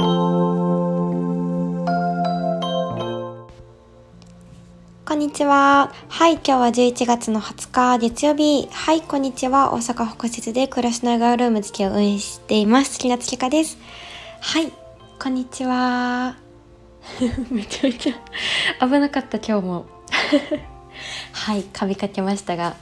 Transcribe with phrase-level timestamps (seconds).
[0.00, 0.06] こ
[5.14, 5.92] んにちは。
[6.08, 8.66] はい、今日は11月の20日月曜日。
[8.72, 9.74] はい、こんにちは。
[9.74, 12.96] 大阪北節で暮らしながらルーム付きを運営しています。
[12.96, 13.76] 好きなつきかです。
[14.40, 14.72] はい、
[15.18, 16.38] こんにちは。
[17.52, 18.14] めちゃめちゃ
[18.86, 19.84] 危なかった今日も。
[21.32, 22.74] はい、噛みかけましたが、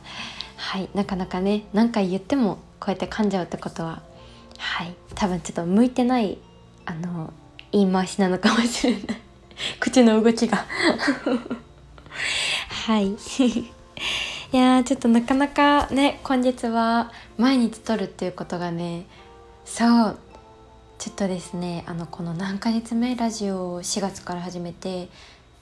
[0.56, 4.02] はい、なかなかね、何回言ってもこうやって噛んじゃうってことは、
[4.56, 6.38] はい、多分ちょっと向いてない、
[6.88, 7.32] あの、
[7.70, 9.02] 言い回しなのかもしれない。
[9.80, 10.64] 口の動きが。
[12.86, 13.12] はい。
[14.50, 19.04] いやちょっとなかなかね今月は毎日撮るっていうことがね
[19.64, 20.18] そう。
[20.98, 25.08] ちょっとですねあのこの何ヶ月目ラジオを4月から始めて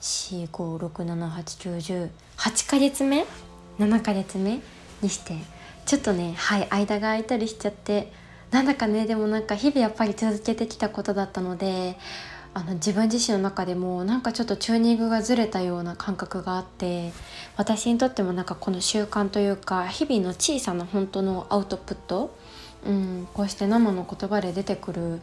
[0.01, 3.27] 4567890 8ヶ月目
[3.79, 4.61] ？7ヶ月目
[5.03, 5.37] にして
[5.85, 8.11] ちょっとねはい間が空いたりしちゃって
[8.51, 11.99] なんだかねでもなんか日々やっぱり続けてきたことだったので
[12.55, 17.13] あの自分自身の中でもなんかちょっとチューニングがずれたような感覚があって
[17.57, 22.35] 私にとってもなんかこの習慣というか日々の小さな本当のアウトプット、
[22.87, 25.21] うん、こうして生の言葉で出てくる、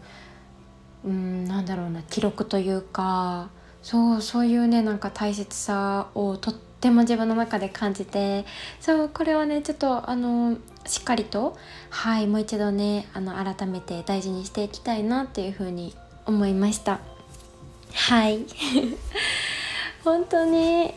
[1.06, 3.50] うん、なんだろうな記録というか
[3.82, 8.44] そうそういうねなんか大切さをとってても自分の中で感じて
[8.82, 11.58] そうこれはねちょっとあのしっかりと
[11.90, 15.96] はいもう一度ねあの改めて大事にしていきたいなっていうふうに
[16.26, 17.00] 思いました。
[17.94, 18.46] はい
[20.04, 20.94] 本当に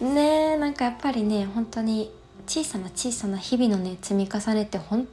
[0.00, 2.12] ねなんかやっぱりね本当に
[2.46, 5.08] 小さな小さな日々のね積み重ねって本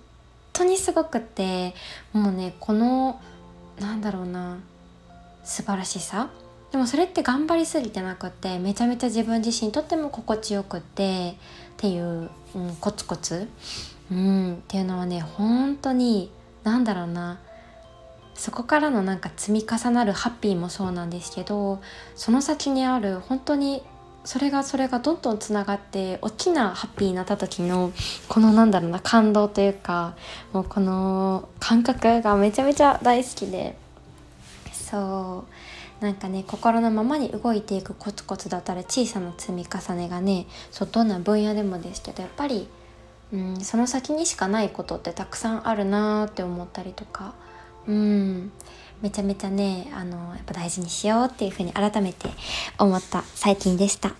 [0.53, 1.73] 当にすごくって
[2.13, 3.19] もうねこの
[3.79, 4.59] なんだろうな
[5.43, 6.29] 素晴らしさ
[6.71, 11.35] でもそれって頑張りすぎてなくってめちゃめちゃ自分自身とっても心地よくてっ
[11.77, 13.49] ていう、うん、コツコツ、
[14.09, 16.31] うん、っていうのはね本当に
[16.63, 17.39] 何だろうな。
[18.33, 21.79] そこからのなんか積み重なるハッピーもそうなんですけど
[22.15, 23.83] その先にある本当に
[24.23, 27.91] それがそれがどんどんつながって大きなハッピーになった時の
[28.29, 30.15] このなんだろうな感動というか
[30.53, 33.77] もうこの感覚がめちゃめちゃ大好きで。
[34.71, 35.53] そう。
[36.01, 42.67] なんかね心のままに動いていくコツコツだったら小さな積み重ねがねそうどんな分野でもですけどやっぱり、
[43.31, 47.33] うん、その先にしかないことってたくさんあるなーって思ったりとか。
[47.87, 48.51] うん。
[49.01, 52.29] めちゃめちゃねあのやっぱ大事にしようっていうふうに改めて
[52.77, 54.13] 思った最近でした。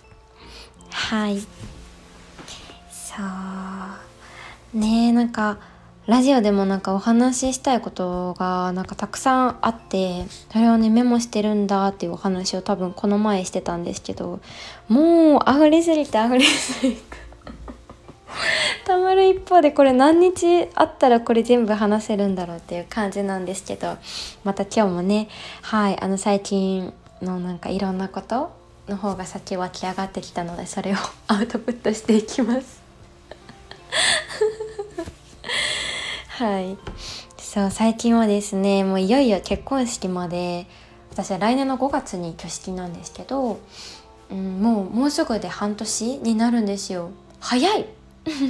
[0.90, 1.40] はい。
[2.90, 3.22] そ
[4.74, 5.58] うねなんか
[6.12, 14.40] ラジオでもなんかお話ししたいことがなんかたくさんあってそれをねメモしてるんだっていうお話を多分この前してたんですけど
[14.88, 17.02] もう溢れすぎて溢れすぎて
[18.84, 23.96] たまる一方でこれ何日あったらこれ全部話せるんだろうっていう感じなんですけど
[24.44, 25.30] また今日もね
[25.62, 28.52] はいあの最近のなんかいろんなこと
[28.86, 30.96] の方が先湧き上がってきたのでそれを
[31.28, 32.82] アウトプットしていきます。
[36.42, 36.76] はい。
[37.38, 40.66] そう最近はですねもういよいよ結婚式まで
[41.12, 43.60] 私は来年の5月に挙式なんですけど、
[44.28, 47.10] うん、もうもうすぐで半年になるんですよ。
[47.38, 47.86] 早い！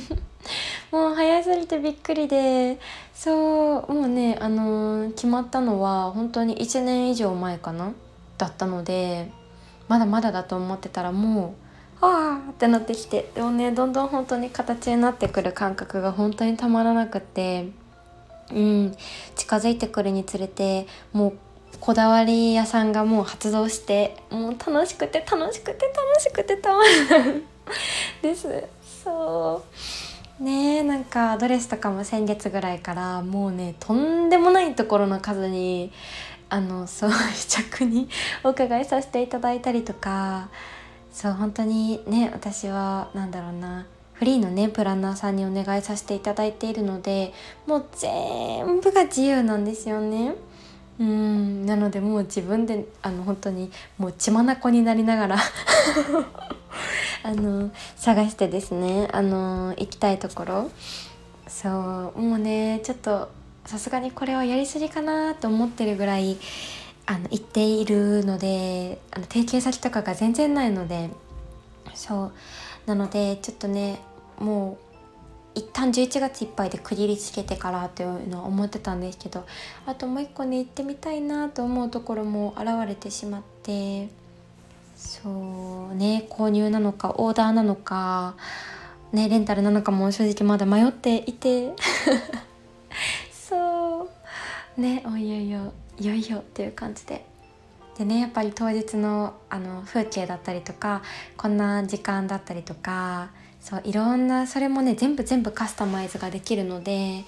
[0.90, 2.78] もう早すぎてびっくりで
[3.12, 7.92] そうもうねあのー、決まったのは本当に1年以上前かな？
[8.38, 9.30] だったので
[9.88, 11.56] まだまだだと思ってたらも
[12.00, 17.81] うああってなってきてでもねどんどん本当に形になってくる感覚が本当にたまらなくって。
[18.50, 18.96] うん。
[19.34, 21.32] 近づいてくるにつれてもう
[21.80, 27.42] こだわり屋さんがもう発動してもう楽しくて楽しくて楽しくてたまらない
[28.22, 28.64] です。
[29.04, 29.64] そ
[30.40, 30.42] う。
[30.42, 35.92] ねえなんかドレスとかも先月ぐらいからもうねとんでもないところの数に
[36.48, 38.08] あのそう試着に
[38.44, 40.48] お伺いさせていただいたりとか。
[41.12, 43.86] そう本当にね私は何だろうな。
[44.22, 47.32] フリーのねプランナーさんにお願いさせていただいているので
[47.66, 50.36] もう全部が自由なんですよね。
[51.00, 51.66] うん。
[51.66, 55.38] なのでもう自分であの本当にもう血眼になりながら
[57.24, 60.70] あの探してですねあの行きたいところ。
[61.48, 61.72] そう。
[62.20, 63.28] もうねちょっと
[63.66, 66.38] さすがにこれはやりすぎかなと思ってるぐらい
[67.06, 71.10] あの行っているのであの提携先とかが全然ないので。
[71.92, 72.32] そう。
[72.86, 74.00] なのでちょっとね
[74.42, 74.92] もう
[75.54, 79.44] 一旦11月いっぱいで区切りつけてからというのは思ってたんですけど
[79.86, 84.08] あともう一個ね行ってみたいなと思うところも現れてしまって
[84.96, 88.34] そうね購入なのかオーダーなのか
[89.12, 91.72] ねレンタルなのかも正直まだ迷っていて。
[93.30, 94.08] そ
[94.78, 97.26] うねおいよいよいよいよっていう感じで。
[97.98, 101.02] でねやっぱり当日のあの風景だったりとか
[101.36, 103.30] こんな時間だったりとか
[103.62, 107.24] そういろんなそれもね全部全部カスタマイズができるので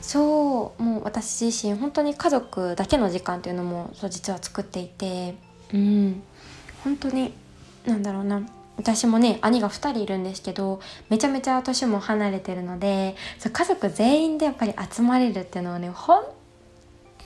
[0.00, 5.36] そうもう私自身本当に家族だけの時間っていうのもそう実は作っていて
[5.72, 6.22] うん。
[6.82, 7.32] 本当に
[7.86, 8.42] なんだろうな。
[8.76, 16.22] 私もね兄が2人いるんですけどめちゃめちゃ年も離れてるのでそう家族全員でやっぱり集まれるっていうのはね本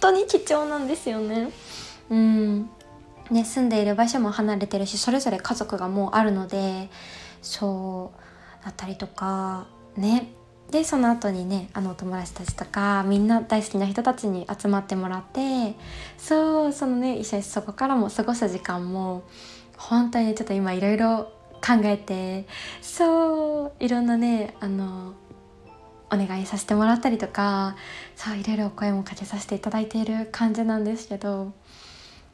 [0.01, 1.51] 当に貴重なんですよね。
[2.11, 2.71] うん。
[3.31, 6.89] ね、住んでいる場所も離れてるしそれぞれ家族がもうあるので
[7.43, 8.30] そう。
[8.65, 9.67] だったりとか
[9.97, 10.33] ね。
[10.71, 15.75] でその後にねあのお友達たちとかみんな大好きな人たちに集まってもらって
[16.17, 19.25] そうそのね一緒にそこからも過ごす時間も
[19.77, 22.47] 本当にちょっと今いろいろ考えて
[22.83, 25.15] そういろんなねあの
[26.13, 27.77] お願いさせてもらったりとか
[28.17, 31.53] そういろいろお声もかけさせていただいている感じなんですけど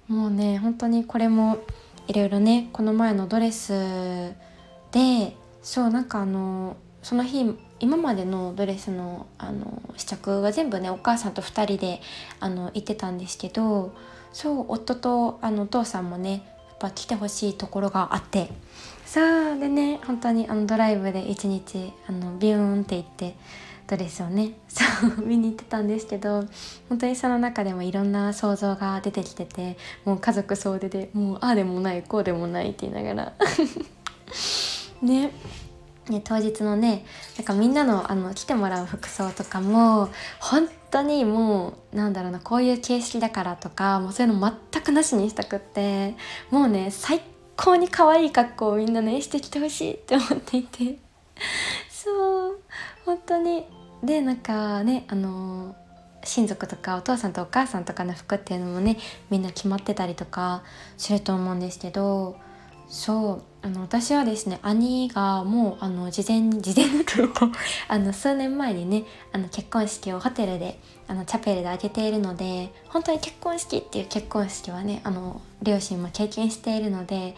[0.08, 1.58] もうね本当にこれも
[2.06, 4.34] いろいろねこの前のドレス
[4.92, 7.44] でそうなんかあのその日
[7.80, 12.00] 今までのドレスのあの試着は全部ねお母さんと2人で
[12.38, 13.92] あの行ってたんですけど
[14.32, 16.30] そう夫とあのお父さんもね
[16.68, 18.48] やっぱ来てほしいところがあって。
[19.06, 23.36] さあでね本当にあのドライブで一日あのビューンって行って
[23.88, 24.84] ドレスをねそ
[25.20, 26.44] う見に行ってたんですけど
[26.88, 33.32] 本当にその中でもいろんな想像が出てきててもう家族総出でもうああでもないこうでもないって言いながら。
[35.02, 35.32] ね。
[36.08, 37.04] ね、当日のね
[37.36, 40.08] なんかみんなのあの来てもらう服装とかも
[40.38, 46.14] 本当にもうなんだろうなこういう形式だからとかもうそういうの全くなしにしたくって
[46.50, 47.20] もうね最
[47.56, 50.98] 高に可愛い格好をみんなねしてきてほしいって思っていて。
[51.90, 52.60] そう。
[53.04, 53.64] 本当に。
[54.04, 55.74] でなんかねあの
[56.22, 58.98] 親族とかお父さんとお母さんとかの服っていうのもね
[59.30, 60.62] みんな決まってたりとか
[60.96, 62.36] すると思うんですけど
[62.88, 67.50] そうあの私はですね兄がもうあの事前に事前にというか
[67.88, 70.78] あの数年前にねあの結婚式をホテルで
[71.08, 77.34] あのチャペルで挙げているので本当に結婚式っていう結婚式はねあの両親も経験しているので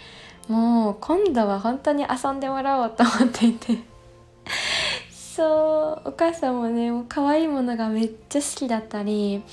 [0.49, 3.79] もう今度は本当に遊んでもらおうと思っていて。
[5.39, 9.45] そうお母さんもねもう可愛いものがめっちゃ好きだったり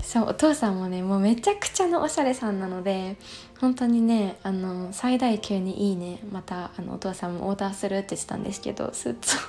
[0.00, 3.16] そうお父さんもねもうめちゃくちゃのおしゃれさんなので
[3.62, 9.40] 本当にねあの最大級にいいねまたあのお父さんもオーダーするって言ってたんですけどスーツを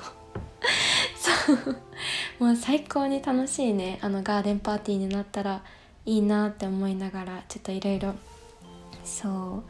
[1.17, 1.77] そう。
[2.45, 5.63] もう最高に楽しいねあのガーデンパーティーになったら
[6.05, 8.13] いいなって思いながらちょっといろいろ。
[9.03, 9.63] そう。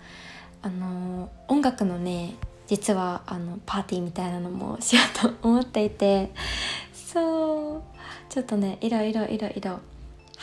[0.61, 2.35] あの音楽のね
[2.67, 6.31] 実はあのパーティーみたいなのもしようと思っていて。
[6.93, 7.81] そう。
[8.27, 9.79] ちょっとねいろいろいろいろ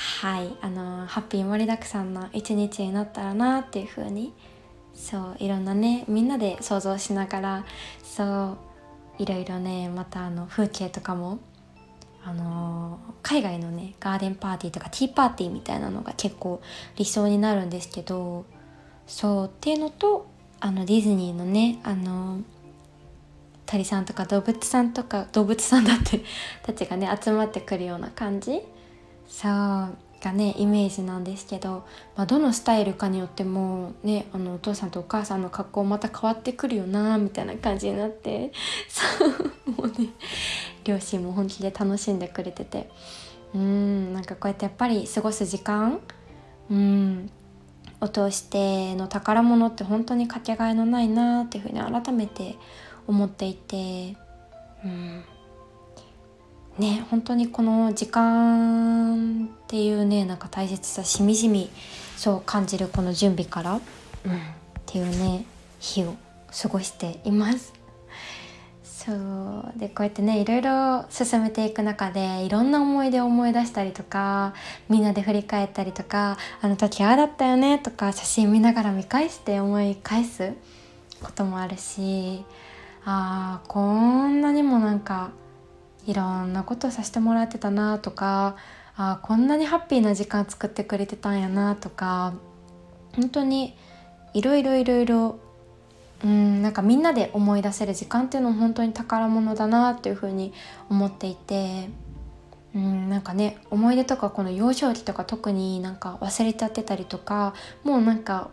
[0.00, 4.32] はいあのハッピー盛りだくさんの一日になったらなっていう風に
[4.94, 7.64] そういろんなねみんなで想像しながら
[8.02, 8.56] そ
[9.18, 11.38] ういろいろねまたあの風景とかも
[12.24, 16.62] あの海外のねガーデンパーティーとかティーパーティーみたいなのが結構
[16.96, 18.46] 理想になるんですけど
[19.06, 20.26] そうっていうのと
[20.60, 22.40] あのディズニーのねあの
[23.66, 26.22] 鳥さんとか動物さんとか動物さんだって
[26.64, 28.62] たちがね集まってくるような感じ
[29.30, 38.52] そうがねイメージなんですけど、まあ、どのスタイルかによってもねあのお父さんとお母さんの格好また変わってくるよなみたいな感じになって
[38.88, 40.10] そうもうね
[40.84, 42.90] 両親も本気で楽しんでくれてて。
[43.52, 45.98] うんなんかこうやってやっぱり過ごす時間
[46.70, 47.30] うん
[48.00, 52.56] を通しての宝物って本当にかけがえのないなっていうふうに改めて
[53.08, 54.16] 思っていて
[54.84, 55.24] うん。
[56.80, 61.70] ね本当にこの時間っていうねなんか大切さしみじみ
[62.16, 63.82] そう感じるこの準備から、うん、っ
[64.86, 65.44] ていうね
[65.78, 66.16] 日を
[66.62, 67.72] 過ごしています。
[68.82, 74.52] そうでこうやってねいろいろ進めていく中でいろんな思い出を思い出したりとか
[74.90, 80.52] みんなで振り返ったりとかあの時ああだったよねとか写真見ながら見返して思い返す
[81.22, 82.44] こともあるし
[83.06, 85.30] あーこんなにもなんか
[86.06, 88.56] いろんなことさせてもらってたなとか
[88.96, 92.34] あこんなにハッピーな時間作ってくれてたんやなとか
[93.14, 93.76] 本当に
[94.34, 95.38] いろいろいろいろ
[96.24, 100.52] うんなんかみんなで思い出せる時間っていうのも本当に宝物だなっていうふうに
[100.90, 101.88] 思っていて
[102.74, 107.54] うんなんかね思い出とかこの幼少期とか特になんか忘れちゃってたりとか
[107.84, 108.50] もうなんか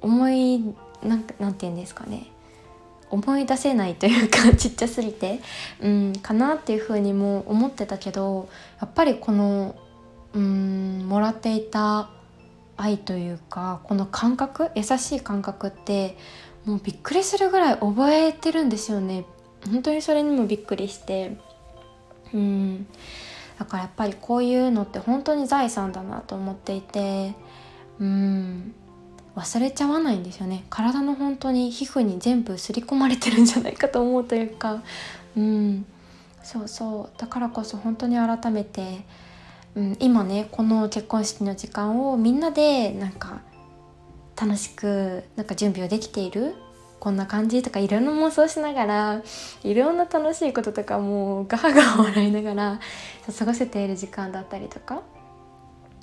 [0.00, 0.58] 思い
[1.02, 2.30] なんなんて言うんですかね。
[3.14, 5.40] 思い出せないというか ちっちゃすぎて、
[5.80, 8.48] うん、かなっていうふうにも思ってたけど
[8.80, 9.74] やっぱりこの、
[10.34, 12.10] うん、もらっていた
[12.76, 16.18] 愛というかこの感覚優しい感覚って
[16.64, 19.24] もうびっくりするぐらい覚えてるんですよね。
[19.66, 21.36] 本当にそれにもびっくりして。
[22.32, 22.86] うん。
[23.58, 27.34] だからやっぱりこういうのって本当に財産だなと思っていて。
[28.00, 28.74] うん。
[29.36, 30.64] 忘れちゃわないんですよね。
[30.70, 34.82] 体の本当に皮膚に全部刷り込まれてるんじゃないかと思うというか。
[35.36, 35.86] うん。
[36.42, 37.18] そうそう。
[37.18, 39.04] だからこそ本当に改めて、
[39.74, 43.40] うん、今ねこの結婚式の時間をみんなでなんか
[44.40, 46.54] 楽しくなんか準備をできている
[47.00, 49.22] こんな感じとかいろんな妄想しながら
[49.62, 52.80] いろんな楽しいこととかもうガハガハ笑いながら
[53.36, 55.02] 過ごせている時間だったりとか、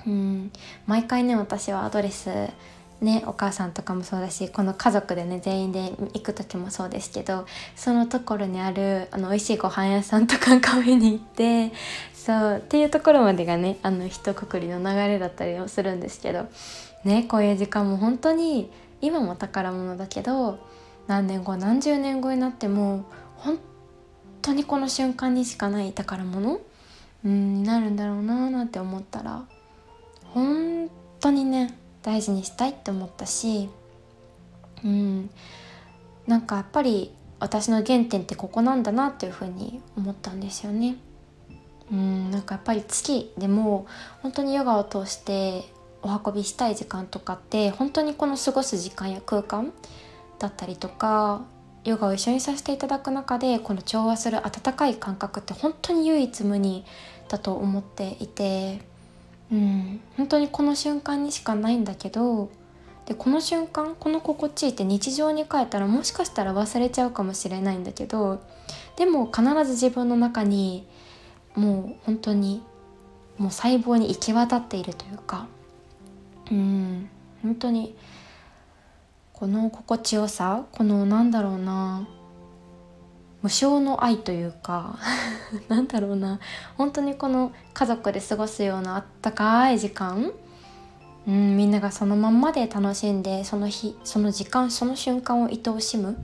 [0.05, 0.51] うん、
[0.85, 2.29] 毎回ね私はアドレス
[3.01, 11.71] ねお母さんとかもそうだしこの家族でね全員で行く時もそうですけどそのところにあるあの美味しいご飯屋さんとかカフェに行って
[12.13, 16.47] そうっていうところまでがねあの一括りの流れだったりをするんですけど
[17.03, 18.69] ねこういう時間も本当に
[19.01, 20.59] 今も宝物だけど
[21.07, 23.05] 何年後何十年後になっても
[23.37, 23.59] 本
[24.43, 26.61] 当にこの瞬間にしかない宝物
[27.23, 29.43] になるんだろうななんて思ったら
[30.33, 30.89] 本
[31.19, 33.69] 当にね大事にしたいって思ったし
[34.83, 35.29] うん
[36.27, 40.95] なんかやっぱり私の原点ってここなんだなっていうふうに思ったんですよね。
[41.91, 43.85] うんなんかやっぱり月でも
[44.21, 45.65] 本当にヨガを通して
[46.03, 49.73] お運びしたい時間とかって本当にこの過ごす時間や空間
[50.39, 51.41] だったりとか
[51.83, 56.85] ヨガを一緒にさせていただく中でこの調和する温かい感覚って本当に唯一無二
[57.27, 58.81] だと思っていて、
[59.51, 62.49] うん、本当にこの瞬間にしかないんだけど
[63.05, 68.41] でこの瞬間この心地いいって日常に変えたらもしかしたら忘れちゃうかもしれないんだけど
[68.95, 70.87] でも必ず自分の中に
[71.55, 72.63] もう本当に
[73.37, 75.47] もう細胞に行き渡っているというか
[76.49, 77.09] うん。
[77.41, 77.95] 本当に
[79.33, 82.07] この心地よさこのなんだろうな
[83.41, 84.99] 無償の愛というか
[85.67, 86.39] なんだろうな。
[86.77, 90.31] 本当にこの家族で過ごすようなあったかい時間、
[91.27, 96.17] うん、みんながそのまんまで楽しんでその日その時間その瞬間を愛おしむ。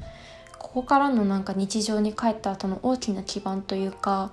[0.59, 4.31] ここからのなんか日常に帰った後の大きな基盤というか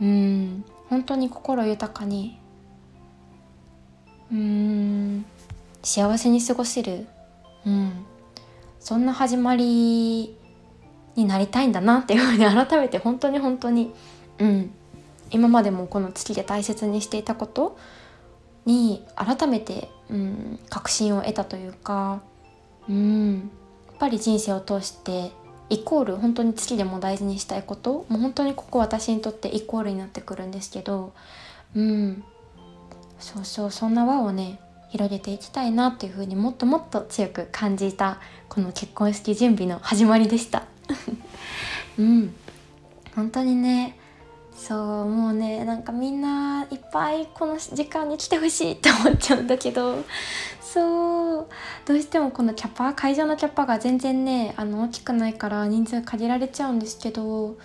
[0.00, 2.38] うん本当に心豊かに
[4.30, 5.24] うん
[5.82, 7.06] 幸せに過ごせる、
[7.66, 8.06] うん、
[8.78, 10.36] そんな始まり
[11.16, 13.92] になりたいんだなっていうふうに改めて本当に本当に、
[14.38, 14.70] うん、
[15.30, 17.76] 今までもこの月で大切にしていたこと
[18.64, 22.22] に改めて、うん、確信を得たというか、
[22.88, 23.50] うん、
[23.86, 25.32] やっぱり人生を通して
[25.68, 31.12] イコール本当に月でも大事にしたいこともう本当にここ私にとってイコールになってくるんですけど、
[31.74, 32.22] うん、
[33.18, 38.18] そうそうそんな輪をね広げていきたいなっていうふうにもっともっと強く感じた
[38.50, 40.71] この結婚式準備の始まりでした。
[41.98, 42.34] うん。
[43.14, 43.98] 本当にね
[44.54, 50.04] そうもうねなんかみんないっぱいこの時間に来てほしいって思っちゃうんだけど
[50.60, 51.48] そう
[51.84, 57.56] どうしてもこのキャパ会場のキャパが全然ねあの大きくないから人数限られちゃうんですけど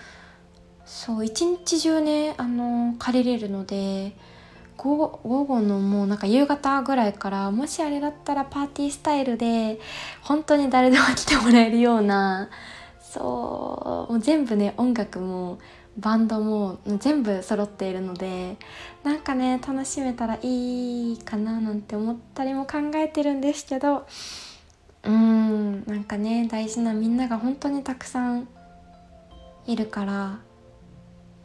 [0.86, 4.14] そう一日中ねあの借りれるので
[4.76, 9.80] 午後のもうなんか夕方ぐらいからもしあれだったらパーティースタイルで
[10.22, 12.50] 本当に誰でも来てもらえるような
[13.12, 14.14] そう。
[14.14, 15.60] もう全部ね音楽も
[15.98, 18.58] バンドも全部揃っているので
[19.04, 28.48] なんかね楽しめたらいいかななんて思ったりも考えてるんですけどうーんなんかね大事なみんなが本当にたくさん
[29.66, 30.40] いるから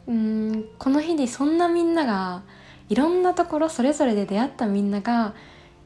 [0.07, 2.43] うーんこの日にそんなみんなが
[2.89, 5.33] いろんなところそれぞれで出会ったみんなが